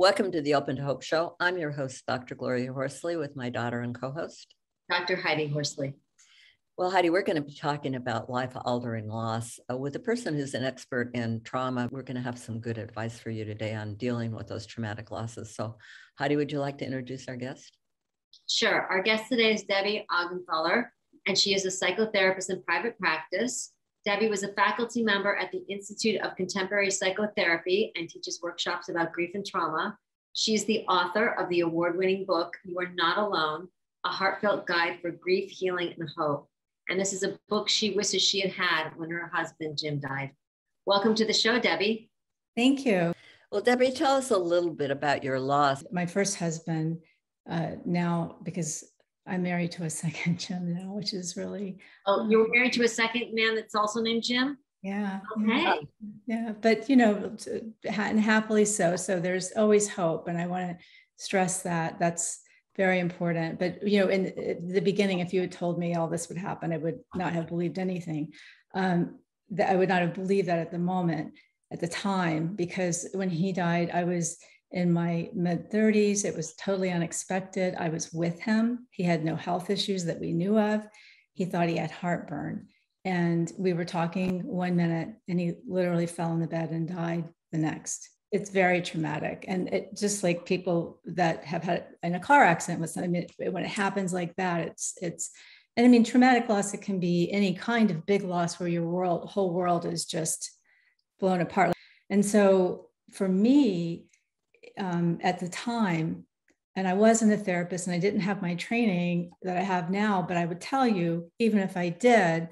Welcome 0.00 0.32
to 0.32 0.40
the 0.40 0.54
Open 0.54 0.76
to 0.76 0.82
Hope 0.82 1.02
Show. 1.02 1.36
I'm 1.40 1.58
your 1.58 1.72
host, 1.72 2.06
Dr. 2.06 2.34
Gloria 2.34 2.72
Horsley, 2.72 3.18
with 3.18 3.36
my 3.36 3.50
daughter 3.50 3.80
and 3.82 3.94
co 3.94 4.10
host, 4.10 4.54
Dr. 4.88 5.14
Heidi 5.14 5.46
Horsley. 5.46 5.92
Well, 6.78 6.90
Heidi, 6.90 7.10
we're 7.10 7.20
going 7.20 7.36
to 7.36 7.42
be 7.42 7.54
talking 7.54 7.94
about 7.94 8.30
life 8.30 8.52
altering 8.64 9.08
loss. 9.08 9.60
Uh, 9.70 9.76
with 9.76 9.96
a 9.96 9.98
person 9.98 10.34
who's 10.34 10.54
an 10.54 10.64
expert 10.64 11.10
in 11.12 11.42
trauma, 11.42 11.86
we're 11.92 12.00
going 12.00 12.16
to 12.16 12.22
have 12.22 12.38
some 12.38 12.60
good 12.60 12.78
advice 12.78 13.18
for 13.18 13.28
you 13.28 13.44
today 13.44 13.74
on 13.74 13.94
dealing 13.96 14.34
with 14.34 14.46
those 14.46 14.64
traumatic 14.64 15.10
losses. 15.10 15.54
So, 15.54 15.76
Heidi, 16.18 16.36
would 16.36 16.50
you 16.50 16.60
like 16.60 16.78
to 16.78 16.86
introduce 16.86 17.28
our 17.28 17.36
guest? 17.36 17.76
Sure. 18.48 18.86
Our 18.86 19.02
guest 19.02 19.28
today 19.28 19.52
is 19.52 19.64
Debbie 19.64 20.06
Augenthaler, 20.10 20.84
and 21.26 21.36
she 21.36 21.52
is 21.52 21.66
a 21.66 21.68
psychotherapist 21.68 22.48
in 22.48 22.62
private 22.62 22.98
practice. 22.98 23.74
Debbie 24.06 24.28
was 24.28 24.42
a 24.42 24.52
faculty 24.54 25.02
member 25.02 25.36
at 25.36 25.52
the 25.52 25.62
Institute 25.68 26.20
of 26.22 26.34
Contemporary 26.34 26.90
Psychotherapy 26.90 27.92
and 27.96 28.08
teaches 28.08 28.40
workshops 28.42 28.88
about 28.88 29.12
grief 29.12 29.32
and 29.34 29.44
trauma. 29.44 29.98
She's 30.32 30.64
the 30.64 30.86
author 30.88 31.34
of 31.38 31.50
the 31.50 31.60
award 31.60 31.98
winning 31.98 32.24
book, 32.24 32.56
You 32.64 32.78
Are 32.78 32.90
Not 32.94 33.18
Alone 33.18 33.68
A 34.06 34.08
Heartfelt 34.08 34.66
Guide 34.66 34.98
for 35.02 35.10
Grief, 35.10 35.50
Healing, 35.50 35.92
and 35.98 36.08
Hope. 36.16 36.48
And 36.88 36.98
this 36.98 37.12
is 37.12 37.24
a 37.24 37.38
book 37.50 37.68
she 37.68 37.90
wishes 37.90 38.22
she 38.22 38.40
had 38.40 38.52
had 38.52 38.90
when 38.96 39.10
her 39.10 39.30
husband, 39.34 39.76
Jim, 39.76 40.00
died. 40.00 40.30
Welcome 40.86 41.14
to 41.16 41.26
the 41.26 41.34
show, 41.34 41.58
Debbie. 41.58 42.10
Thank 42.56 42.86
you. 42.86 43.12
Well, 43.52 43.60
Debbie, 43.60 43.90
tell 43.90 44.16
us 44.16 44.30
a 44.30 44.38
little 44.38 44.70
bit 44.70 44.90
about 44.90 45.22
your 45.22 45.38
loss. 45.38 45.84
My 45.92 46.06
first 46.06 46.36
husband, 46.36 47.00
uh, 47.50 47.72
now, 47.84 48.36
because 48.44 48.89
I'm 49.30 49.42
married 49.42 49.72
to 49.72 49.84
a 49.84 49.90
second 50.04 50.38
Jim 50.38 50.74
now, 50.74 50.92
which 50.92 51.14
is 51.14 51.36
really. 51.36 51.78
Oh, 52.06 52.28
you 52.28 52.38
were 52.38 52.48
married 52.48 52.72
to 52.74 52.84
a 52.84 52.88
second 52.88 53.32
man 53.32 53.54
that's 53.54 53.74
also 53.74 54.00
named 54.00 54.24
Jim? 54.24 54.58
Yeah. 54.82 55.20
Okay. 55.36 55.62
Yeah, 55.62 55.74
yeah. 56.26 56.52
but 56.60 56.88
you 56.88 56.96
know, 56.96 57.36
and 57.84 58.20
happily 58.20 58.64
so. 58.64 58.96
So 58.96 59.20
there's 59.20 59.52
always 59.52 59.88
hope, 59.88 60.28
and 60.28 60.38
I 60.38 60.46
want 60.46 60.70
to 60.70 60.84
stress 61.16 61.62
that 61.62 61.98
that's 61.98 62.40
very 62.76 62.98
important. 62.98 63.58
But 63.58 63.86
you 63.86 64.00
know, 64.00 64.08
in 64.08 64.68
the 64.72 64.80
beginning, 64.80 65.20
if 65.20 65.34
you 65.34 65.42
had 65.42 65.52
told 65.52 65.78
me 65.78 65.94
all 65.94 66.08
this 66.08 66.28
would 66.28 66.38
happen, 66.38 66.72
I 66.72 66.78
would 66.78 67.00
not 67.14 67.34
have 67.34 67.48
believed 67.48 67.78
anything. 67.78 68.32
Um, 68.74 69.18
that 69.50 69.70
I 69.70 69.76
would 69.76 69.88
not 69.88 70.00
have 70.00 70.14
believed 70.14 70.48
that 70.48 70.60
at 70.60 70.70
the 70.70 70.78
moment, 70.78 71.34
at 71.72 71.80
the 71.80 71.88
time, 71.88 72.54
because 72.54 73.08
when 73.12 73.28
he 73.28 73.52
died, 73.52 73.90
I 73.92 74.04
was 74.04 74.38
in 74.72 74.92
my 74.92 75.30
mid 75.34 75.70
30s. 75.70 76.24
It 76.24 76.36
was 76.36 76.54
totally 76.54 76.90
unexpected. 76.90 77.74
I 77.78 77.88
was 77.88 78.12
with 78.12 78.40
him. 78.40 78.86
He 78.90 79.02
had 79.02 79.24
no 79.24 79.36
health 79.36 79.70
issues 79.70 80.04
that 80.04 80.20
we 80.20 80.32
knew 80.32 80.58
of. 80.58 80.86
He 81.34 81.44
thought 81.44 81.68
he 81.68 81.76
had 81.76 81.90
heartburn. 81.90 82.68
And 83.04 83.50
we 83.58 83.72
were 83.72 83.84
talking 83.84 84.46
one 84.46 84.76
minute, 84.76 85.08
and 85.26 85.40
he 85.40 85.54
literally 85.66 86.06
fell 86.06 86.32
in 86.32 86.40
the 86.40 86.46
bed 86.46 86.70
and 86.70 86.88
died 86.88 87.24
the 87.50 87.58
next. 87.58 88.08
It's 88.30 88.50
very 88.50 88.82
traumatic. 88.82 89.46
And 89.48 89.68
it 89.72 89.96
just 89.96 90.22
like 90.22 90.44
people 90.44 91.00
that 91.06 91.44
have 91.44 91.64
had 91.64 91.86
in 92.02 92.14
a 92.14 92.20
car 92.20 92.44
accident 92.44 92.80
with 92.80 92.90
something, 92.90 93.26
when 93.38 93.64
it 93.64 93.70
happens 93.70 94.12
like 94.12 94.36
that, 94.36 94.60
it's, 94.60 94.94
it's, 95.00 95.30
and 95.76 95.86
I 95.86 95.88
mean, 95.88 96.04
traumatic 96.04 96.48
loss, 96.48 96.74
it 96.74 96.82
can 96.82 97.00
be 97.00 97.30
any 97.32 97.54
kind 97.54 97.90
of 97.90 98.04
big 98.04 98.22
loss 98.22 98.60
where 98.60 98.68
your 98.68 98.86
world, 98.86 99.28
whole 99.30 99.52
world 99.52 99.86
is 99.86 100.04
just 100.04 100.50
blown 101.18 101.40
apart. 101.40 101.72
And 102.10 102.24
so 102.24 102.88
for 103.12 103.28
me, 103.28 104.04
um, 104.80 105.18
at 105.22 105.38
the 105.38 105.48
time, 105.48 106.24
and 106.76 106.88
I 106.88 106.94
wasn't 106.94 107.32
a 107.32 107.36
therapist 107.36 107.86
and 107.86 107.94
I 107.94 107.98
didn't 107.98 108.20
have 108.20 108.42
my 108.42 108.54
training 108.54 109.32
that 109.42 109.56
I 109.56 109.62
have 109.62 109.90
now, 109.90 110.24
but 110.26 110.36
I 110.36 110.46
would 110.46 110.60
tell 110.60 110.86
you, 110.86 111.30
even 111.38 111.58
if 111.58 111.76
I 111.76 111.88
did, 111.90 112.48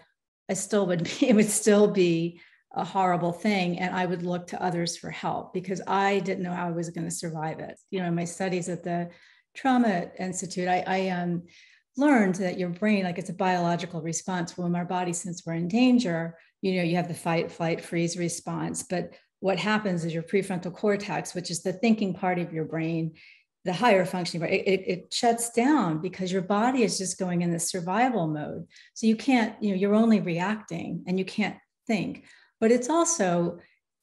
I 0.51 0.55
still 0.55 0.87
would 0.87 1.05
be, 1.21 1.29
it 1.29 1.37
would 1.37 1.49
still 1.49 1.89
be 1.89 2.41
a 2.75 2.85
horrible 2.85 3.33
thing. 3.33 3.79
And 3.79 3.95
I 3.95 4.07
would 4.07 4.23
look 4.23 4.49
to 4.49 4.63
others 4.63 4.97
for 4.97 5.11
help 5.11 5.55
because 5.55 5.81
I 5.87 6.19
didn't 6.21 6.43
know 6.43 6.53
how 6.53 6.69
I 6.69 6.73
was 6.73 6.91
going 6.91 7.07
to 7.07 7.15
survive 7.15 7.61
it. 7.61 7.79
You 7.91 8.01
know, 8.01 8.07
in 8.07 8.15
my 8.15 8.25
studies 8.25 8.69
at 8.69 8.85
the 8.85 9.11
Trauma 9.55 10.11
Institute, 10.19 10.69
I, 10.69 10.85
I 10.87 11.09
um, 11.09 11.45
learned 11.97 12.37
that 12.37 12.59
your 12.59 12.69
brain, 12.69 13.05
like 13.05 13.19
it's 13.19 13.31
a 13.31 13.35
biological 13.35 14.03
response 14.03 14.59
when 14.59 14.77
our 14.77 14.85
body, 14.85 15.13
since 15.13 15.45
we're 15.47 15.55
in 15.55 15.69
danger, 15.69 16.37
you 16.61 16.77
know, 16.77 16.83
you 16.83 16.97
have 16.97 17.09
the 17.09 17.15
fight, 17.15 17.51
flight, 17.51 17.81
freeze 17.81 18.19
response. 18.19 18.83
But 18.83 19.15
what 19.41 19.59
happens 19.59 20.05
is 20.05 20.13
your 20.13 20.23
prefrontal 20.23 20.75
cortex, 20.75 21.35
which 21.35 21.51
is 21.51 21.63
the 21.63 21.73
thinking 21.73 22.15
part 22.15 22.39
of 22.39 22.53
your 22.53 22.65
brain, 22.65 23.15
the 23.65 23.73
higher 23.73 24.05
functioning, 24.05 24.49
it, 24.49 24.67
it, 24.67 24.85
it, 24.87 25.15
shuts 25.15 25.51
down 25.51 26.01
because 26.01 26.33
your 26.33 26.43
body 26.43 26.83
is 26.83 26.97
just 26.97 27.19
going 27.19 27.43
in 27.43 27.51
the 27.51 27.59
survival 27.59 28.27
mode. 28.27 28.67
So 28.95 29.07
you 29.07 29.17
can't, 29.17 29.61
you 29.63 29.71
know, 29.71 29.77
you're 29.77 29.95
only 29.95 30.21
reacting 30.21 31.05
and 31.07 31.19
you 31.19 31.25
can't 31.25 31.57
think. 31.87 32.25
But 32.61 32.73
it's 32.73 32.89
also 32.89 33.59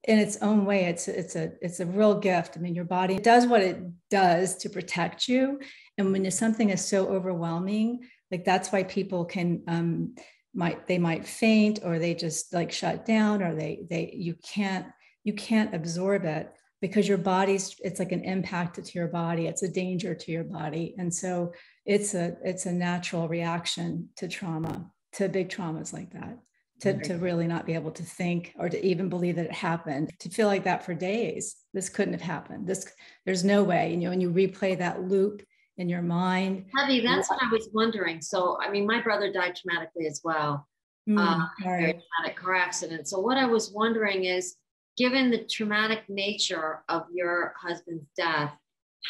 in 0.08 0.20
its 0.20 0.38
own 0.42 0.66
way, 0.66 0.86
it's 0.86 1.08
it's 1.08 1.36
a 1.36 1.54
it's 1.62 1.80
a 1.80 1.86
real 1.86 2.20
gift. 2.20 2.56
I 2.56 2.60
mean, 2.60 2.76
your 2.76 2.86
body 2.86 3.18
does 3.18 3.48
what 3.48 3.62
it 3.62 3.80
does 4.12 4.56
to 4.58 4.70
protect 4.70 5.28
you. 5.28 5.60
And 5.98 6.12
when 6.12 6.30
something 6.30 6.70
is 6.70 6.86
so 6.86 7.08
overwhelming, 7.08 8.02
like 8.32 8.46
that's 8.46 8.72
why 8.72 8.84
people 8.84 9.26
can 9.26 9.64
um, 9.68 10.16
might 10.54 10.86
they 10.86 11.00
might 11.00 11.26
faint 11.26 11.80
or 11.84 11.98
they 11.98 12.14
just 12.14 12.54
like 12.54 12.72
shut 12.72 13.06
down 13.06 13.42
or 13.42 13.56
they 13.56 13.86
they 13.90 14.14
you 14.16 14.36
can't 14.36 14.86
you 15.26 15.34
can't 15.34 15.76
absorb 15.76 16.24
it 16.24 16.54
because 16.80 17.08
your 17.08 17.18
body's 17.18 17.76
it's 17.80 18.00
like 18.00 18.14
an 18.14 18.24
impact 18.24 18.82
to 18.82 18.98
your 18.98 19.08
body. 19.08 19.48
It's 19.48 19.64
a 19.64 19.68
danger 19.68 20.14
to 20.14 20.32
your 20.32 20.44
body. 20.44 20.96
And 20.98 21.14
so 21.14 21.52
it's 21.86 22.14
a 22.14 22.38
it's 22.44 22.68
a 22.68 22.72
natural 22.72 23.28
reaction 23.28 24.10
to 24.18 24.28
trauma 24.30 24.90
to 25.14 25.28
big 25.28 25.50
traumas 25.50 25.92
like 25.92 26.12
that 26.12 26.38
to, 26.82 27.00
to 27.00 27.16
really 27.16 27.48
not 27.48 27.66
be 27.66 27.74
able 27.74 27.92
to 27.92 28.04
think 28.04 28.54
or 28.60 28.70
to 28.70 28.86
even 28.86 29.10
believe 29.10 29.38
that 29.38 29.46
it 29.46 29.52
happened 29.52 30.12
to 30.20 30.30
feel 30.30 30.48
like 30.48 30.66
that 30.66 30.86
for 30.86 30.94
days. 30.94 31.56
This 31.74 31.90
couldn't 31.90 32.14
have 32.14 32.22
happened. 32.22 32.68
This 32.68 32.86
there's 33.26 33.44
no 33.44 33.64
way 33.64 33.92
you 33.92 33.98
know 33.98 34.12
and 34.12 34.22
you 34.22 34.30
replay 34.32 34.78
that 34.78 35.02
loop 35.02 35.42
in 35.78 35.90
your 35.90 36.04
mind. 36.04 36.66
Heavy, 36.78 37.02
that's 37.02 37.30
what 37.30 37.42
i 37.42 37.50
was 37.52 37.68
wondering. 37.74 38.22
So 38.22 38.60
i 38.62 38.70
mean 38.70 38.86
my 38.86 39.02
brother 39.02 39.34
died 39.34 39.56
traumatically 39.56 40.08
as 40.08 40.22
well. 40.24 40.68
Mm, 41.10 41.20
uh, 41.20 41.46
right. 41.64 42.00
traumatic 42.18 42.38
car 42.38 42.56
accident. 42.56 43.08
So 43.08 43.20
what 43.20 43.38
i 43.38 43.46
was 43.46 43.72
wondering 43.72 44.26
is 44.26 44.58
given 44.98 45.30
the 45.30 45.46
traumatic 45.46 46.04
nature 46.08 46.84
of 46.90 47.06
your 47.14 47.54
husband's 47.60 48.06
death, 48.16 48.54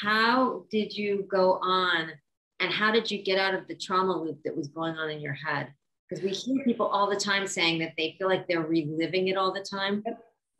how 0.01 0.65
did 0.69 0.95
you 0.95 1.27
go 1.29 1.59
on 1.61 2.11
and 2.59 2.71
how 2.71 2.91
did 2.91 3.09
you 3.09 3.21
get 3.21 3.37
out 3.37 3.53
of 3.53 3.67
the 3.67 3.75
trauma 3.75 4.17
loop 4.17 4.39
that 4.43 4.55
was 4.55 4.67
going 4.67 4.95
on 4.95 5.09
in 5.09 5.19
your 5.19 5.33
head? 5.33 5.73
Because 6.09 6.23
we 6.23 6.31
hear 6.31 6.63
people 6.63 6.87
all 6.87 7.09
the 7.09 7.15
time 7.15 7.47
saying 7.47 7.79
that 7.79 7.93
they 7.97 8.15
feel 8.17 8.27
like 8.27 8.47
they're 8.47 8.61
reliving 8.61 9.27
it 9.27 9.37
all 9.37 9.53
the 9.53 9.61
time. 9.61 10.03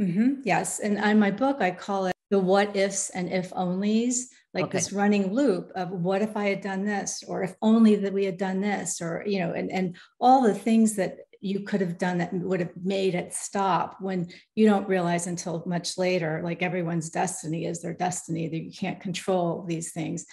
Mm-hmm. 0.02 0.42
Yes. 0.44 0.80
And 0.80 0.98
in 0.98 1.20
my 1.20 1.32
book, 1.32 1.62
I 1.62 1.72
call 1.72 2.08
it 2.08 2.16
the 2.32 2.40
what 2.40 2.76
ifs 2.76 3.12
and 3.12 3.32
if 3.32 3.52
onlys, 3.52 4.26
like 4.54 4.66
okay. 4.66 4.78
this 4.78 4.92
running 4.92 5.34
loop 5.34 5.72
of 5.76 5.92
what 5.92 6.22
if 6.22 6.36
I 6.36 6.46
had 6.46 6.62
done 6.62 6.84
this, 6.84 7.24
or 7.28 7.44
if 7.44 7.56
only 7.62 7.96
that 7.96 8.14
we 8.14 8.26
had 8.26 8.38
done 8.38 8.60
this, 8.62 9.02
or, 9.02 9.24
you 9.26 9.40
know, 9.40 9.54
and, 9.54 9.72
and 9.72 9.96
all 10.20 10.42
the 10.42 10.54
things 10.54 10.96
that 10.96 11.18
you 11.42 11.62
could 11.62 11.82
have 11.82 11.98
done 11.98 12.18
that 12.18 12.34
would 12.34 12.60
have 12.60 12.74
made 12.84 13.16
it 13.16 13.34
stop 13.34 13.98
when 14.00 14.28
you 14.56 14.68
don't 14.68 14.88
realize 14.88 15.28
until 15.28 15.64
much 15.66 15.98
later 15.98 16.42
like 16.44 16.62
everyone's 16.62 17.10
destiny 17.10 17.66
is 17.66 17.82
their 17.82 17.94
destiny 17.94 18.48
that 18.48 18.64
you 18.64 18.72
can't 18.72 19.00
control 19.00 19.66
these 19.68 19.92
things. 19.92 20.26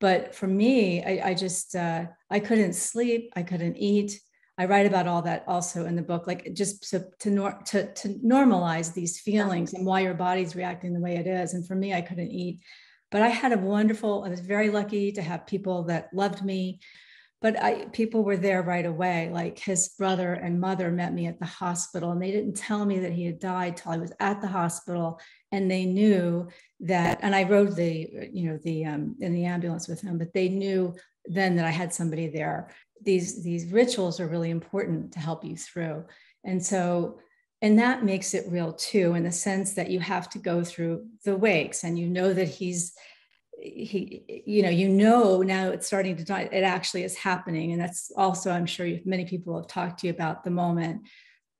But 0.00 0.34
for 0.34 0.46
me 0.46 1.04
i, 1.04 1.30
I 1.30 1.34
just 1.34 1.74
uh, 1.74 2.06
i 2.30 2.40
couldn't 2.40 2.74
sleep 2.74 3.32
i 3.36 3.42
couldn't 3.42 3.76
eat. 3.76 4.20
I 4.60 4.64
write 4.64 4.86
about 4.86 5.06
all 5.06 5.22
that 5.22 5.44
also 5.46 5.86
in 5.86 5.94
the 5.94 6.02
book 6.02 6.26
like 6.26 6.52
just 6.54 6.90
to 6.90 7.06
to, 7.20 7.30
nor- 7.30 7.62
to, 7.66 7.92
to 7.94 8.08
normalize 8.24 8.92
these 8.92 9.20
feelings 9.20 9.74
and 9.74 9.86
why 9.86 10.00
your 10.00 10.14
body's 10.14 10.56
reacting 10.56 10.92
the 10.92 11.00
way 11.00 11.16
it 11.16 11.26
is. 11.26 11.54
And 11.54 11.66
for 11.66 11.74
me 11.74 11.94
i 11.94 12.00
couldn't 12.00 12.30
eat. 12.30 12.62
But 13.10 13.22
i 13.22 13.28
had 13.28 13.52
a 13.52 13.58
wonderful 13.58 14.24
i 14.24 14.28
was 14.28 14.40
very 14.40 14.70
lucky 14.70 15.12
to 15.12 15.22
have 15.22 15.46
people 15.46 15.84
that 15.84 16.10
loved 16.12 16.44
me 16.44 16.80
but 17.40 17.62
I, 17.62 17.84
people 17.86 18.24
were 18.24 18.36
there 18.36 18.62
right 18.62 18.84
away. 18.84 19.30
Like 19.32 19.58
his 19.58 19.90
brother 19.90 20.32
and 20.32 20.60
mother 20.60 20.90
met 20.90 21.14
me 21.14 21.26
at 21.26 21.38
the 21.38 21.46
hospital, 21.46 22.10
and 22.10 22.20
they 22.20 22.32
didn't 22.32 22.56
tell 22.56 22.84
me 22.84 22.98
that 23.00 23.12
he 23.12 23.26
had 23.26 23.38
died 23.38 23.76
till 23.76 23.92
I 23.92 23.98
was 23.98 24.12
at 24.18 24.40
the 24.40 24.48
hospital. 24.48 25.20
And 25.52 25.70
they 25.70 25.84
knew 25.84 26.48
that, 26.80 27.20
and 27.22 27.34
I 27.34 27.44
rode 27.44 27.76
the, 27.76 28.28
you 28.32 28.50
know, 28.50 28.58
the 28.64 28.86
um, 28.86 29.16
in 29.20 29.32
the 29.32 29.44
ambulance 29.44 29.86
with 29.86 30.00
him. 30.00 30.18
But 30.18 30.32
they 30.32 30.48
knew 30.48 30.94
then 31.26 31.56
that 31.56 31.64
I 31.64 31.70
had 31.70 31.94
somebody 31.94 32.28
there. 32.28 32.70
These 33.02 33.44
these 33.44 33.70
rituals 33.70 34.18
are 34.18 34.26
really 34.26 34.50
important 34.50 35.12
to 35.12 35.20
help 35.20 35.44
you 35.44 35.56
through, 35.56 36.06
and 36.44 36.64
so 36.64 37.20
and 37.62 37.78
that 37.78 38.04
makes 38.04 38.34
it 38.34 38.50
real 38.50 38.72
too, 38.72 39.14
in 39.14 39.22
the 39.24 39.32
sense 39.32 39.74
that 39.74 39.90
you 39.90 40.00
have 40.00 40.28
to 40.30 40.38
go 40.38 40.64
through 40.64 41.06
the 41.24 41.36
wakes, 41.36 41.84
and 41.84 41.98
you 41.98 42.08
know 42.08 42.32
that 42.32 42.48
he's 42.48 42.94
he 43.60 44.42
you 44.46 44.62
know 44.62 44.68
you 44.68 44.88
know 44.88 45.42
now 45.42 45.68
it's 45.70 45.86
starting 45.86 46.16
to 46.16 46.24
die 46.24 46.48
it 46.52 46.62
actually 46.62 47.02
is 47.02 47.16
happening 47.16 47.72
and 47.72 47.80
that's 47.80 48.12
also 48.16 48.52
i'm 48.52 48.66
sure 48.66 48.88
many 49.04 49.24
people 49.24 49.56
have 49.56 49.66
talked 49.66 49.98
to 50.00 50.06
you 50.06 50.12
about 50.12 50.44
the 50.44 50.50
moment 50.50 51.02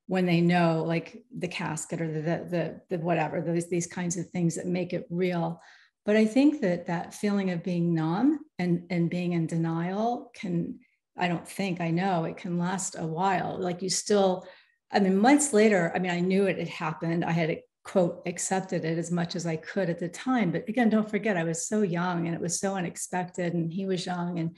when 0.09 0.25
they 0.25 0.41
know 0.41 0.83
like 0.87 1.23
the 1.37 1.47
casket 1.47 2.01
or 2.01 2.11
the 2.11 2.21
the 2.21 2.47
the, 2.49 2.81
the 2.89 2.97
whatever 2.97 3.41
those 3.41 3.69
these 3.69 3.85
kinds 3.85 4.17
of 4.17 4.27
things 4.29 4.55
that 4.55 4.65
make 4.65 4.91
it 4.91 5.05
real. 5.11 5.61
But 6.03 6.15
i 6.15 6.25
think 6.25 6.61
that 6.61 6.87
that 6.87 7.13
feeling 7.13 7.51
of 7.51 7.63
being 7.63 7.93
numb 7.93 8.39
and 8.57 8.87
and 8.89 9.07
being 9.07 9.33
in 9.33 9.45
denial 9.45 10.31
can 10.33 10.79
i 11.15 11.27
don't 11.27 11.47
think 11.47 11.79
i 11.79 11.91
know 11.91 12.25
it 12.25 12.37
can 12.37 12.57
last 12.57 12.95
a 12.97 13.05
while. 13.05 13.59
Like 13.59 13.83
you 13.83 13.89
still 13.89 14.47
i 14.91 14.99
mean 14.99 15.15
months 15.15 15.53
later 15.53 15.91
i 15.93 15.99
mean 15.99 16.11
i 16.11 16.19
knew 16.19 16.45
it 16.45 16.57
had 16.57 16.69
happened. 16.69 17.23
I 17.23 17.31
had 17.31 17.61
quote 17.89 18.21
accepted 18.27 18.85
it 18.85 18.99
as 18.99 19.09
much 19.09 19.35
as 19.35 19.47
I 19.47 19.55
could 19.55 19.89
at 19.89 19.97
the 19.97 20.09
time. 20.09 20.51
But 20.51 20.69
again, 20.69 20.89
don't 20.89 21.09
forget 21.09 21.35
I 21.35 21.43
was 21.43 21.67
so 21.67 21.81
young 21.81 22.27
and 22.27 22.35
it 22.35 22.41
was 22.41 22.59
so 22.59 22.75
unexpected 22.75 23.55
and 23.55 23.73
he 23.73 23.87
was 23.87 24.05
young 24.05 24.37
and 24.37 24.55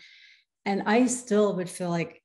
and 0.65 0.83
I 0.85 1.07
still 1.07 1.55
would 1.55 1.69
feel 1.69 1.89
like, 1.89 2.21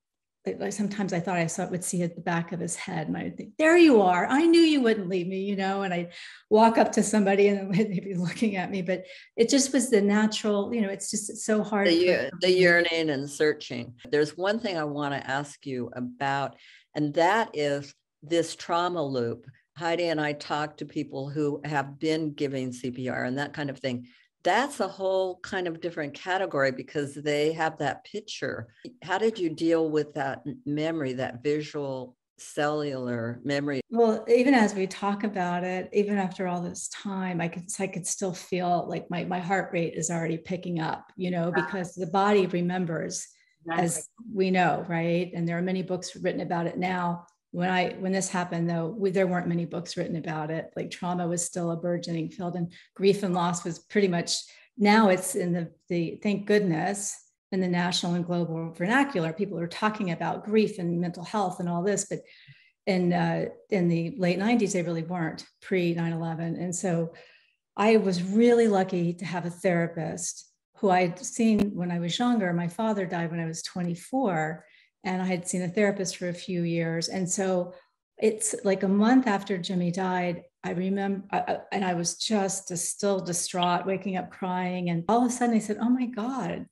sometimes 0.71 1.13
I 1.13 1.21
thought 1.21 1.39
I 1.39 1.47
saw 1.47 1.67
would 1.69 1.83
see 1.83 2.03
at 2.03 2.15
the 2.15 2.21
back 2.21 2.53
of 2.53 2.61
his 2.61 2.77
head 2.77 3.09
and 3.09 3.17
I 3.17 3.25
would 3.25 3.37
think, 3.37 3.53
there 3.57 3.77
you 3.77 4.03
are. 4.03 4.27
I 4.27 4.47
knew 4.47 4.61
you 4.61 4.81
wouldn't 4.81 5.09
leave 5.09 5.27
me, 5.27 5.41
you 5.41 5.57
know, 5.57 5.83
and 5.83 5.95
I'd 5.95 6.13
walk 6.51 6.77
up 6.77 6.93
to 6.93 7.03
somebody 7.03 7.49
and 7.49 7.75
they'd 7.75 8.05
be 8.05 8.15
looking 8.15 8.57
at 8.57 8.71
me, 8.71 8.83
but 8.83 9.07
it 9.37 9.49
just 9.49 9.73
was 9.73 9.91
the 9.91 10.01
natural, 10.01 10.75
you 10.75 10.83
know, 10.83 10.91
it's 10.91 11.11
just 11.11 11.31
it's 11.31 11.45
so 11.45 11.63
hard. 11.63 11.89
The, 11.89 12.31
the 12.41 12.51
yearning 12.51 13.11
and 13.11 13.31
searching. 13.31 13.95
There's 14.11 14.37
one 14.37 14.59
thing 14.61 14.77
I 14.77 14.85
want 14.85 15.15
to 15.15 15.31
ask 15.31 15.65
you 15.67 15.91
about, 15.95 16.57
and 16.95 17.15
that 17.15 17.51
is 17.55 17.95
this 18.23 18.55
trauma 18.55 19.05
loop 19.05 19.47
Heidi 19.77 20.09
and 20.09 20.21
I 20.21 20.33
talk 20.33 20.79
to 20.79 20.87
people 20.87 21.29
who 21.29 21.61
have 21.65 21.99
been 21.99 22.33
giving 22.33 22.71
CPR 22.71 23.27
and 23.27 23.39
that 23.39 23.53
kind 23.53 23.69
of 23.69 23.79
thing. 23.79 24.07
That's 24.43 24.81
a 24.81 24.89
whole 24.89 25.39
kind 25.41 25.67
of 25.67 25.81
different 25.81 26.15
category 26.15 26.71
because 26.71 27.15
they 27.15 27.53
have 27.53 27.79
that 27.79 28.05
picture. 28.05 28.69
How 29.03 29.19
did 29.19 29.39
you 29.39 29.51
deal 29.51 29.91
with 29.91 30.15
that 30.15 30.45
memory, 30.65 31.15
that 31.15 31.43
visual 31.43 32.17
cellular 32.39 33.41
memory? 33.45 33.81
Well, 33.91 34.25
even 34.29 34.55
as 34.55 34.75
we 34.75 34.87
talk 34.87 35.25
about 35.25 35.65
it, 35.65 35.91
even 35.93 36.17
after 36.17 36.47
all 36.47 36.63
this 36.63 36.89
time, 36.89 37.41
I 37.41 37.49
could 37.49 37.65
I 37.79 37.87
could 37.87 38.07
still 38.07 38.33
feel 38.33 38.87
like 38.89 39.11
my 39.11 39.25
my 39.25 39.41
heart 39.41 39.71
rate 39.73 39.95
is 39.95 40.11
already 40.11 40.39
picking 40.39 40.81
up, 40.81 41.13
you 41.17 41.31
know, 41.31 41.51
because 41.51 41.95
the 41.95 42.07
body 42.07 42.47
remembers 42.47 43.27
as 43.71 44.09
we 44.33 44.51
know, 44.51 44.85
right? 44.89 45.33
And 45.35 45.47
there 45.47 45.59
are 45.59 45.63
many 45.63 45.83
books 45.83 46.15
written 46.17 46.41
about 46.41 46.67
it 46.67 46.79
now 46.79 47.27
when 47.53 47.71
I 47.71 47.91
when 47.99 48.13
this 48.13 48.29
happened 48.29 48.69
though, 48.69 48.87
we, 48.87 49.11
there 49.11 49.27
weren't 49.27 49.49
many 49.49 49.65
books 49.65 49.97
written 49.97 50.17
about 50.17 50.51
it. 50.51 50.73
Like 50.77 50.91
trauma 50.91 51.27
was 51.27 51.45
still 51.45 51.71
a 51.71 51.77
burgeoning 51.77 52.31
field, 52.31 52.57
and 52.57 52.73
grief 52.95 53.23
and 53.23 53.35
loss 53.35 53.65
was 53.65 53.79
pretty 53.79 54.09
much 54.09 54.37
now 54.77 55.09
it's 55.09 55.35
in 55.35 55.53
the 55.53 55.71
the 55.89 56.19
thank 56.23 56.47
goodness 56.47 57.17
in 57.53 57.61
the 57.61 57.69
national 57.69 58.15
and 58.15 58.27
global 58.27 58.73
vernacular. 58.73 59.33
People 59.33 59.59
are 59.59 59.69
talking 59.69 60.11
about 60.11 60.45
grief 60.45 60.79
and 60.79 61.01
mental 61.01 61.25
health 61.25 61.61
and 61.61 61.69
all 61.69 61.83
this, 61.83 62.07
but 62.11 62.21
in 62.87 63.13
uh, 63.13 63.47
in 63.71 63.89
the 63.89 64.15
late 64.19 64.39
90s 64.39 64.73
they 64.73 64.83
really 64.83 65.03
weren't 65.03 65.45
pre 65.63 65.95
9/11, 65.95 66.61
and 66.61 66.75
so 66.75 67.13
I 67.77 67.99
was 67.99 68.23
really 68.23 68.69
lucky 68.69 69.13
to 69.15 69.25
have 69.25 69.47
a 69.47 69.51
therapist 69.51 70.51
who 70.79 70.91
I'd 70.91 71.19
seen 71.19 71.75
when 71.75 71.91
I 71.91 72.01
was 72.01 72.19
younger. 72.19 72.53
My 72.53 72.69
father 72.69 73.07
died 73.07 73.31
when 73.31 73.41
I 73.41 73.47
was 73.47 73.63
24 73.63 74.65
and 75.07 75.23
I 75.23 75.27
had 75.27 75.49
seen 75.49 75.63
a 75.63 75.69
therapist 75.69 76.17
for 76.17 76.29
a 76.29 76.35
few 76.35 76.63
years. 76.63 77.09
And 77.09 77.31
so 77.31 77.73
it's 78.19 78.55
like 78.65 78.83
a 78.83 78.89
month 78.89 79.27
after 79.27 79.57
Jimmy 79.57 79.93
died, 79.93 80.43
I 80.65 80.71
remember, 80.71 81.25
I, 81.31 81.59
and 81.71 81.85
I 81.85 81.95
was 81.95 82.17
just 82.17 82.77
still 82.77 83.21
distraught, 83.21 83.87
waking 83.87 84.17
up 84.17 84.31
crying. 84.31 84.91
And 84.91 85.05
all 85.09 85.25
of 85.25 85.31
a 85.31 85.31
sudden 85.31 85.55
I 85.55 85.61
said, 85.61 85.79
Oh 85.81 85.89
my 85.89 86.07
God, 86.07 86.67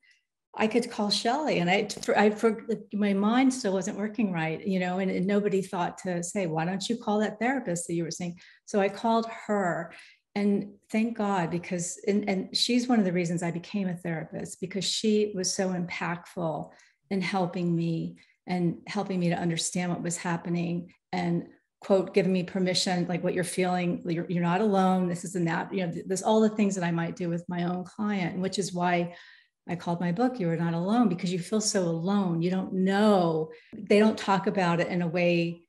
I 0.56 0.66
could 0.66 0.90
call 0.90 1.10
Shelly. 1.10 1.60
And 1.60 1.70
I, 1.70 1.88
I, 2.16 2.30
for, 2.30 2.66
my 2.92 3.12
mind 3.12 3.54
still 3.54 3.72
wasn't 3.72 3.98
working 3.98 4.32
right, 4.32 4.66
you 4.66 4.80
know, 4.80 4.98
and, 4.98 5.10
and 5.10 5.26
nobody 5.26 5.62
thought 5.62 5.98
to 5.98 6.24
say, 6.24 6.46
Why 6.46 6.64
don't 6.64 6.88
you 6.88 6.96
call 6.96 7.20
that 7.20 7.38
therapist 7.38 7.86
that 7.86 7.94
you 7.94 8.02
were 8.02 8.10
seeing? 8.10 8.38
So 8.66 8.80
I 8.80 8.88
called 8.88 9.26
her. 9.46 9.92
And 10.34 10.72
thank 10.90 11.16
God, 11.16 11.52
because, 11.52 12.00
and, 12.08 12.28
and 12.28 12.56
she's 12.56 12.88
one 12.88 12.98
of 12.98 13.04
the 13.04 13.12
reasons 13.12 13.44
I 13.44 13.52
became 13.52 13.88
a 13.88 13.96
therapist 13.96 14.60
because 14.60 14.84
she 14.84 15.32
was 15.36 15.54
so 15.54 15.68
impactful 15.68 16.72
in 17.10 17.20
helping 17.20 17.74
me 17.74 18.16
and 18.46 18.78
helping 18.86 19.18
me 19.20 19.30
to 19.30 19.36
understand 19.36 19.90
what 19.90 20.02
was 20.02 20.16
happening 20.16 20.92
and 21.12 21.46
quote 21.80 22.14
giving 22.14 22.32
me 22.32 22.42
permission 22.42 23.06
like 23.08 23.22
what 23.22 23.34
you're 23.34 23.44
feeling 23.44 24.02
you're, 24.06 24.26
you're 24.28 24.42
not 24.42 24.60
alone. 24.60 25.08
This 25.08 25.24
is 25.24 25.34
and 25.34 25.46
that 25.46 25.72
you 25.72 25.86
know 25.86 25.92
there's 26.06 26.22
all 26.22 26.40
the 26.40 26.48
things 26.48 26.74
that 26.74 26.84
i 26.84 26.90
might 26.90 27.16
do 27.16 27.28
with 27.28 27.44
my 27.48 27.64
own 27.64 27.84
client 27.84 28.38
which 28.38 28.58
is 28.58 28.72
why 28.72 29.14
i 29.68 29.76
called 29.76 30.00
my 30.00 30.10
book 30.10 30.40
you 30.40 30.48
are 30.48 30.56
not 30.56 30.74
alone 30.74 31.08
because 31.08 31.32
you 31.32 31.38
feel 31.38 31.60
so 31.60 31.82
alone. 31.82 32.42
You 32.42 32.50
don't 32.50 32.72
know. 32.72 33.50
They 33.74 33.98
don't 33.98 34.18
talk 34.18 34.46
about 34.46 34.80
it 34.80 34.88
in 34.88 35.02
a 35.02 35.08
way 35.08 35.62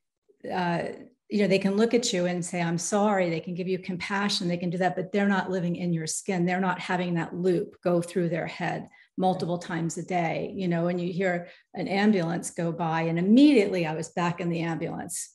uh, 0.51 0.83
you 1.29 1.41
know 1.41 1.47
they 1.47 1.59
can 1.59 1.75
look 1.75 1.93
at 1.93 2.13
you 2.13 2.25
and 2.25 2.45
say 2.45 2.61
i'm 2.61 2.77
sorry. 2.77 3.29
They 3.29 3.41
can 3.41 3.55
give 3.55 3.67
you 3.67 3.79
compassion. 3.79 4.47
They 4.47 4.57
can 4.57 4.69
do 4.69 4.77
that 4.77 4.95
but 4.95 5.11
they're 5.11 5.27
not 5.27 5.51
living 5.51 5.75
in 5.75 5.91
your 5.91 6.07
skin. 6.07 6.45
They're 6.45 6.61
not 6.61 6.79
having 6.79 7.15
that 7.15 7.35
loop 7.35 7.81
go 7.83 8.01
through 8.01 8.29
their 8.29 8.47
head 8.47 8.89
multiple 9.17 9.57
times 9.57 9.97
a 9.97 10.03
day, 10.03 10.53
you 10.55 10.67
know, 10.67 10.87
and 10.87 10.99
you 10.99 11.11
hear 11.11 11.47
an 11.73 11.87
ambulance 11.87 12.49
go 12.49 12.71
by, 12.71 13.01
and 13.03 13.17
immediately 13.17 13.85
I 13.85 13.95
was 13.95 14.09
back 14.09 14.41
in 14.41 14.49
the 14.49 14.61
ambulance, 14.61 15.29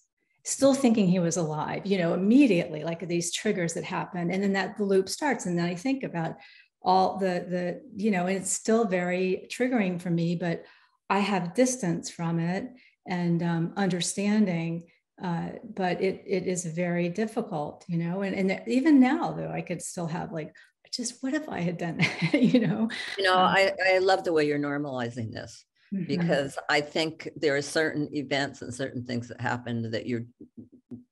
still 0.44 0.74
thinking 0.74 1.06
he 1.06 1.18
was 1.18 1.36
alive, 1.36 1.86
you 1.86 1.98
know, 1.98 2.14
immediately, 2.14 2.84
like 2.84 3.06
these 3.06 3.32
triggers 3.32 3.74
that 3.74 3.84
happen. 3.84 4.30
And 4.30 4.42
then 4.42 4.52
that 4.54 4.78
loop 4.80 5.08
starts. 5.08 5.46
And 5.46 5.58
then 5.58 5.66
I 5.66 5.74
think 5.74 6.02
about 6.02 6.36
all 6.82 7.18
the, 7.18 7.46
the, 7.48 7.82
you 7.94 8.10
know, 8.10 8.26
and 8.26 8.36
it's 8.36 8.52
still 8.52 8.86
very 8.86 9.46
triggering 9.50 10.00
for 10.00 10.10
me, 10.10 10.36
but 10.36 10.64
I 11.08 11.18
have 11.18 11.54
distance 11.54 12.10
from 12.10 12.38
it 12.38 12.68
and 13.06 13.42
um, 13.42 13.72
understanding. 13.76 14.84
Uh, 15.22 15.50
but 15.74 16.00
it 16.00 16.24
it 16.26 16.46
is 16.46 16.64
very 16.64 17.10
difficult, 17.10 17.84
you 17.86 17.98
know, 17.98 18.22
and, 18.22 18.34
and 18.34 18.62
even 18.66 18.98
now 18.98 19.32
though 19.32 19.50
I 19.50 19.60
could 19.60 19.82
still 19.82 20.06
have 20.06 20.32
like 20.32 20.54
just 20.92 21.22
what 21.22 21.34
if 21.34 21.48
I 21.48 21.60
had 21.60 21.78
done 21.78 21.98
that? 21.98 22.34
you 22.42 22.60
know? 22.60 22.88
You 23.16 23.24
know, 23.24 23.34
um, 23.34 23.46
I, 23.46 23.72
I 23.94 23.98
love 23.98 24.24
the 24.24 24.32
way 24.32 24.46
you're 24.46 24.58
normalizing 24.58 25.32
this 25.32 25.64
mm-hmm. 25.94 26.04
because 26.06 26.58
I 26.68 26.80
think 26.80 27.28
there 27.36 27.56
are 27.56 27.62
certain 27.62 28.08
events 28.14 28.62
and 28.62 28.74
certain 28.74 29.04
things 29.04 29.28
that 29.28 29.40
happen 29.40 29.90
that 29.90 30.06
you're 30.06 30.24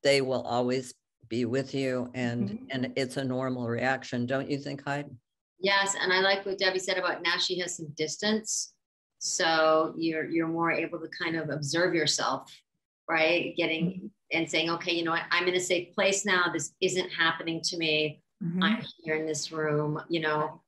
they 0.03 0.21
will 0.21 0.41
always 0.41 0.93
be 1.29 1.45
with 1.45 1.73
you 1.73 2.09
and 2.13 2.49
mm-hmm. 2.49 2.65
and 2.71 2.93
it's 2.95 3.17
a 3.17 3.23
normal 3.23 3.67
reaction, 3.67 4.25
don't 4.25 4.49
you 4.49 4.57
think, 4.57 4.83
Heidi? 4.83 5.09
Yes, 5.61 5.95
and 5.99 6.11
I 6.11 6.21
like 6.21 6.45
what 6.45 6.57
Debbie 6.57 6.79
said 6.79 6.97
about 6.97 7.21
now 7.21 7.37
she 7.37 7.59
has 7.59 7.77
some 7.77 7.93
distance. 7.95 8.73
So 9.19 9.93
you're 9.97 10.25
you're 10.29 10.47
more 10.47 10.71
able 10.71 10.99
to 10.99 11.09
kind 11.21 11.35
of 11.35 11.49
observe 11.49 11.93
yourself, 11.93 12.51
right? 13.09 13.53
Getting 13.57 13.85
mm-hmm. 13.85 14.07
and 14.31 14.49
saying, 14.49 14.69
okay, 14.71 14.93
you 14.93 15.03
know 15.03 15.11
what, 15.11 15.23
I'm 15.31 15.47
in 15.47 15.55
a 15.55 15.59
safe 15.59 15.93
place 15.93 16.25
now. 16.25 16.45
This 16.51 16.73
isn't 16.81 17.09
happening 17.09 17.61
to 17.65 17.77
me 17.77 18.21
mm-hmm. 18.43 18.63
i'm 18.63 18.83
here 19.03 19.15
in 19.15 19.25
this 19.25 19.51
room 19.51 20.01
you 20.09 20.19
know 20.19 20.61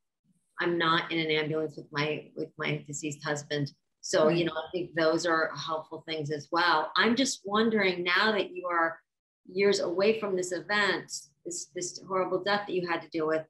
i'm 0.61 0.77
not 0.77 1.11
in 1.11 1.19
an 1.19 1.31
ambulance 1.31 1.75
with 1.75 1.87
my 1.91 2.25
with 2.35 2.49
my 2.57 2.83
deceased 2.87 3.23
husband. 3.23 3.71
So 4.01 4.29
you 4.29 4.45
know 4.45 4.53
i 4.53 4.71
think 4.71 4.95
those 4.95 5.25
are 5.25 5.51
helpful 5.55 6.03
things 6.07 6.31
as 6.31 6.47
well. 6.51 6.91
I'm 6.95 7.15
just 7.15 7.41
wondering 7.45 8.03
now 8.03 8.31
that 8.31 8.51
you 8.51 8.67
are 8.67 8.99
years 9.51 9.79
away 9.79 10.19
from 10.19 10.35
this 10.35 10.51
event 10.51 11.11
this 11.45 11.67
this 11.75 11.99
horrible 12.07 12.43
death 12.43 12.63
that 12.67 12.73
you 12.73 12.87
had 12.87 13.01
to 13.01 13.09
deal 13.09 13.27
with 13.27 13.45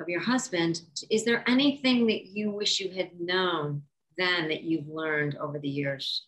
of 0.00 0.08
your 0.08 0.20
husband 0.20 0.82
is 1.10 1.24
there 1.24 1.48
anything 1.48 2.06
that 2.06 2.26
you 2.26 2.50
wish 2.50 2.80
you 2.80 2.90
had 2.90 3.10
known 3.18 3.82
then 4.18 4.48
that 4.48 4.62
you've 4.62 4.88
learned 4.88 5.36
over 5.36 5.58
the 5.58 5.68
years? 5.68 6.26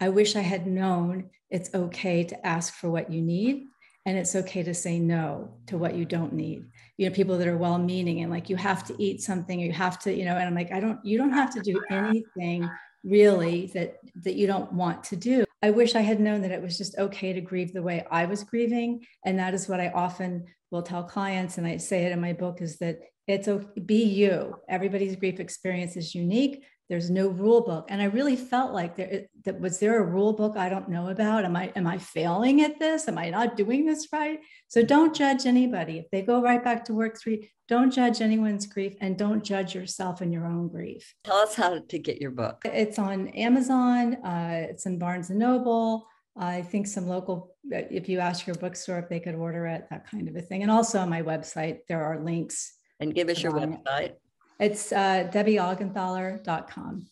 I 0.00 0.08
wish 0.08 0.36
i 0.36 0.40
had 0.40 0.66
known 0.66 1.30
it's 1.50 1.74
okay 1.74 2.24
to 2.24 2.46
ask 2.46 2.74
for 2.74 2.90
what 2.90 3.12
you 3.12 3.20
need 3.20 3.66
and 4.06 4.16
it's 4.16 4.34
okay 4.34 4.62
to 4.62 4.74
say 4.74 4.98
no 4.98 5.54
to 5.66 5.76
what 5.76 5.94
you 5.94 6.04
don't 6.04 6.32
need. 6.32 6.64
You 6.96 7.08
know 7.08 7.14
people 7.14 7.38
that 7.38 7.48
are 7.48 7.56
well 7.56 7.78
meaning 7.78 8.20
and 8.20 8.30
like 8.30 8.48
you 8.48 8.56
have 8.56 8.84
to 8.86 9.02
eat 9.02 9.22
something 9.22 9.60
or 9.60 9.66
you 9.66 9.72
have 9.72 9.98
to 10.00 10.12
you 10.12 10.24
know 10.24 10.36
and 10.36 10.46
i'm 10.46 10.54
like 10.54 10.72
i 10.72 10.80
don't 10.80 11.04
you 11.04 11.16
don't 11.16 11.32
have 11.32 11.52
to 11.54 11.60
do 11.60 11.80
anything 11.90 12.68
really 13.04 13.70
that 13.74 13.96
that 14.22 14.34
you 14.34 14.46
don't 14.46 14.72
want 14.72 15.04
to 15.04 15.16
do. 15.16 15.44
I 15.62 15.70
wish 15.70 15.94
i 15.94 16.00
had 16.00 16.20
known 16.20 16.42
that 16.42 16.50
it 16.50 16.62
was 16.62 16.76
just 16.76 16.98
okay 16.98 17.32
to 17.32 17.40
grieve 17.40 17.72
the 17.72 17.82
way 17.82 18.06
i 18.10 18.24
was 18.26 18.44
grieving. 18.44 19.04
And 19.24 19.38
that 19.38 19.54
is 19.54 19.68
what 19.68 19.80
i 19.80 19.88
often 19.88 20.44
will 20.70 20.82
tell 20.82 21.04
clients 21.04 21.58
and 21.58 21.66
i 21.66 21.76
say 21.76 22.04
it 22.04 22.12
in 22.12 22.20
my 22.20 22.32
book 22.32 22.60
is 22.60 22.78
that 22.78 22.98
it's 23.26 23.48
okay 23.48 23.80
be 23.86 24.02
you. 24.04 24.56
Everybody's 24.68 25.16
grief 25.16 25.38
experience 25.38 25.96
is 25.96 26.14
unique 26.14 26.64
there's 26.90 27.08
no 27.08 27.28
rule 27.28 27.60
book. 27.60 27.86
And 27.88 28.02
i 28.02 28.06
really 28.06 28.36
felt 28.36 28.72
like 28.72 28.96
there 28.96 29.22
that 29.44 29.60
was 29.60 29.78
there 29.78 29.98
a 30.00 30.04
rule 30.04 30.32
book 30.32 30.56
i 30.56 30.68
don't 30.68 30.88
know 30.88 31.08
about? 31.08 31.44
Am 31.44 31.56
i 31.56 31.72
am 31.76 31.86
i 31.86 31.96
failing 31.96 32.62
at 32.62 32.78
this? 32.78 33.08
Am 33.08 33.16
i 33.16 33.30
not 33.30 33.56
doing 33.56 33.86
this 33.86 34.08
right? 34.12 34.40
So 34.68 34.82
don't 34.82 35.14
judge 35.14 35.46
anybody. 35.46 35.98
If 35.98 36.10
they 36.10 36.22
go 36.22 36.42
right 36.42 36.62
back 36.62 36.84
to 36.86 36.92
work 36.92 37.18
three 37.18 37.50
don't 37.68 37.92
judge 37.92 38.20
anyone's 38.20 38.66
grief 38.66 38.96
and 39.00 39.16
don't 39.16 39.44
judge 39.44 39.76
yourself 39.76 40.20
in 40.20 40.32
your 40.32 40.44
own 40.44 40.66
grief. 40.66 41.14
Tell 41.22 41.36
us 41.36 41.54
how 41.54 41.78
to 41.78 41.98
get 42.00 42.20
your 42.20 42.32
book. 42.32 42.60
It's 42.64 42.98
on 42.98 43.28
amazon 43.28 44.16
uh, 44.24 44.66
it's 44.70 44.84
in 44.84 44.98
barnes 44.98 45.30
and 45.30 45.38
noble. 45.38 46.08
I 46.36 46.62
think 46.62 46.88
some 46.88 47.06
local 47.06 47.54
if 47.70 48.08
you 48.08 48.18
ask 48.18 48.48
your 48.48 48.56
bookstore 48.56 48.98
if 48.98 49.08
they 49.08 49.20
could 49.20 49.36
order 49.36 49.66
it 49.66 49.86
that 49.90 50.10
kind 50.10 50.28
of 50.28 50.34
a 50.34 50.42
thing. 50.42 50.62
And 50.62 50.72
also 50.72 50.98
on 50.98 51.08
my 51.08 51.22
website 51.22 51.78
there 51.88 52.02
are 52.02 52.18
links 52.20 52.74
and 52.98 53.14
give 53.14 53.28
us 53.28 53.40
your 53.40 53.52
website 53.52 54.14
It's 54.60 54.92
uh, 54.92 55.26
debbieaugenthaler.com. 55.32 57.06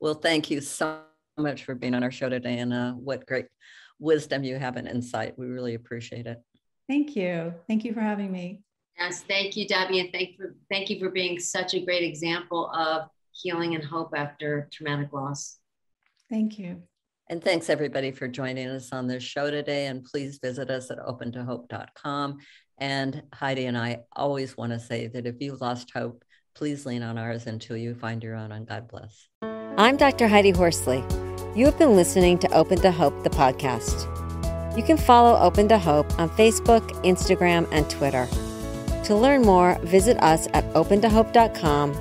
Well, 0.00 0.14
thank 0.14 0.50
you 0.50 0.60
so 0.60 0.98
much 1.38 1.64
for 1.64 1.76
being 1.76 1.94
on 1.94 2.02
our 2.02 2.10
show 2.10 2.28
today 2.28 2.58
and 2.58 2.72
uh, 2.72 2.92
what 2.92 3.26
great 3.26 3.46
wisdom 4.00 4.42
you 4.42 4.58
have 4.58 4.76
and 4.76 4.88
insight. 4.88 5.38
We 5.38 5.46
really 5.46 5.74
appreciate 5.74 6.26
it. 6.26 6.42
Thank 6.88 7.14
you. 7.14 7.54
Thank 7.68 7.84
you 7.84 7.94
for 7.94 8.00
having 8.00 8.32
me. 8.32 8.62
Yes, 8.98 9.22
thank 9.22 9.56
you, 9.56 9.68
Debbie, 9.68 10.00
and 10.00 10.10
thank 10.12 10.36
for 10.36 10.56
thank 10.68 10.90
you 10.90 10.98
for 10.98 11.10
being 11.10 11.38
such 11.38 11.74
a 11.74 11.80
great 11.80 12.02
example 12.02 12.70
of 12.72 13.08
healing 13.30 13.76
and 13.76 13.84
hope 13.84 14.12
after 14.16 14.68
traumatic 14.72 15.12
loss. 15.12 15.58
Thank 16.28 16.58
you. 16.58 16.82
And 17.28 17.42
thanks 17.42 17.70
everybody 17.70 18.10
for 18.10 18.26
joining 18.26 18.66
us 18.66 18.92
on 18.92 19.06
this 19.06 19.22
show 19.22 19.48
today. 19.52 19.86
And 19.86 20.04
please 20.04 20.40
visit 20.42 20.68
us 20.68 20.90
at 20.90 20.98
opentohope.com. 20.98 22.38
And 22.78 23.22
Heidi 23.32 23.66
and 23.66 23.78
I 23.78 24.00
always 24.16 24.56
want 24.56 24.72
to 24.72 24.80
say 24.80 25.06
that 25.06 25.26
if 25.26 25.36
you 25.38 25.56
lost 25.60 25.92
hope, 25.94 26.24
please 26.54 26.86
lean 26.86 27.02
on 27.02 27.18
ours 27.18 27.46
until 27.46 27.76
you 27.76 27.94
find 27.94 28.22
your 28.22 28.34
own. 28.34 28.52
And 28.52 28.66
God 28.66 28.88
bless. 28.88 29.28
I'm 29.42 29.96
Dr. 29.96 30.28
Heidi 30.28 30.50
Horsley. 30.50 31.04
You 31.54 31.66
have 31.66 31.78
been 31.78 31.96
listening 31.96 32.38
to 32.38 32.52
Open 32.52 32.80
to 32.80 32.92
Hope, 32.92 33.24
the 33.24 33.30
podcast. 33.30 34.06
You 34.76 34.82
can 34.82 34.96
follow 34.96 35.38
Open 35.40 35.68
to 35.68 35.78
Hope 35.78 36.18
on 36.18 36.30
Facebook, 36.30 36.82
Instagram, 37.04 37.66
and 37.72 37.88
Twitter. 37.90 38.28
To 39.04 39.16
learn 39.16 39.42
more, 39.42 39.78
visit 39.82 40.16
us 40.22 40.46
at 40.52 40.64
opentohope.com 40.74 41.92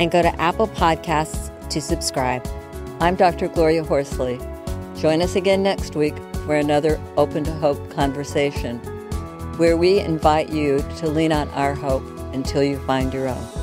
and 0.00 0.10
go 0.10 0.22
to 0.22 0.40
Apple 0.40 0.68
Podcasts 0.68 1.50
to 1.68 1.80
subscribe. 1.80 2.46
I'm 3.00 3.16
Dr. 3.16 3.48
Gloria 3.48 3.84
Horsley. 3.84 4.38
Join 4.96 5.20
us 5.20 5.36
again 5.36 5.62
next 5.62 5.94
week 5.94 6.16
for 6.46 6.54
another 6.54 6.98
Open 7.16 7.44
to 7.44 7.52
Hope 7.52 7.90
conversation, 7.90 8.78
where 9.58 9.76
we 9.76 9.98
invite 9.98 10.48
you 10.48 10.78
to 10.98 11.08
lean 11.08 11.32
on 11.32 11.48
our 11.50 11.74
hope 11.74 12.04
until 12.32 12.62
you 12.62 12.78
find 12.86 13.12
your 13.12 13.28
own. 13.28 13.55